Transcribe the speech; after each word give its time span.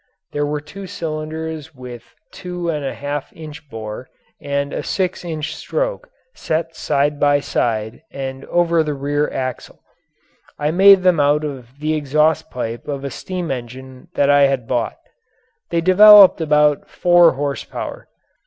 There 0.31 0.47
were 0.47 0.61
two 0.61 0.87
cylinders 0.87 1.75
with 1.75 2.01
a 2.01 2.33
two 2.35 2.69
and 2.71 2.83
a 2.83 2.95
half 2.95 3.31
inch 3.33 3.69
bore 3.69 4.09
and 4.41 4.73
a 4.73 4.81
six 4.81 5.23
inch 5.23 5.55
stroke 5.55 6.09
set 6.33 6.75
side 6.75 7.19
by 7.19 7.39
side 7.39 8.01
and 8.09 8.43
over 8.45 8.81
the 8.81 8.95
rear 8.95 9.29
axle. 9.31 9.83
I 10.57 10.71
made 10.71 11.03
them 11.03 11.19
out 11.19 11.43
of 11.43 11.77
the 11.79 11.93
exhaust 11.93 12.49
pipe 12.49 12.87
of 12.87 13.03
a 13.03 13.11
steam 13.11 13.51
engine 13.51 14.07
that 14.15 14.31
I 14.31 14.47
had 14.47 14.67
bought. 14.67 14.97
They 15.69 15.81
developed 15.81 16.41
about 16.41 16.89
four 16.89 17.33
horsepower. 17.33 18.07